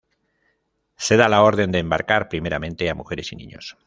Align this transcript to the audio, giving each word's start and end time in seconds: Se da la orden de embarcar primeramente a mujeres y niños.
Se 0.95 1.15
da 1.15 1.29
la 1.29 1.43
orden 1.43 1.71
de 1.71 1.77
embarcar 1.77 2.27
primeramente 2.27 2.89
a 2.89 2.95
mujeres 2.95 3.31
y 3.33 3.35
niños. 3.35 3.77